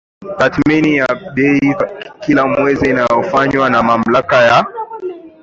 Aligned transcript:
tathmini 0.39 0.91
ya 0.97 1.11
bei 1.35 1.67
kila 2.23 2.43
mwezi 2.51 2.85
inayofanywa 2.89 3.67
na 3.69 3.79
Mamlaka 3.87 4.37
ya 4.49 4.57